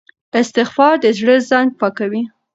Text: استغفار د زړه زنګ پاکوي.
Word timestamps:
استغفار 0.39 0.95
د 1.03 1.05
زړه 1.19 1.35
زنګ 1.49 1.69
پاکوي. 1.79 2.23